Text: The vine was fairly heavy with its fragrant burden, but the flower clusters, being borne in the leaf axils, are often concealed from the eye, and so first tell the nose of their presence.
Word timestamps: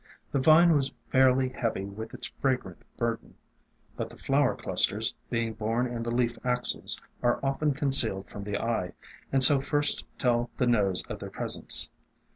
The 0.31 0.39
vine 0.39 0.73
was 0.75 0.91
fairly 1.11 1.49
heavy 1.49 1.85
with 1.85 2.15
its 2.15 2.25
fragrant 2.41 2.79
burden, 2.97 3.35
but 3.95 4.09
the 4.09 4.17
flower 4.17 4.55
clusters, 4.55 5.13
being 5.29 5.53
borne 5.53 5.85
in 5.85 6.01
the 6.01 6.09
leaf 6.09 6.39
axils, 6.43 6.99
are 7.21 7.39
often 7.43 7.75
concealed 7.75 8.27
from 8.27 8.43
the 8.43 8.59
eye, 8.59 8.93
and 9.31 9.43
so 9.43 9.61
first 9.61 10.03
tell 10.17 10.49
the 10.57 10.65
nose 10.65 11.03
of 11.05 11.19
their 11.19 11.29
presence. 11.29 11.91